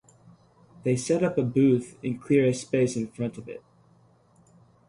[0.81, 3.63] They set up a booth and clear a space in front of it.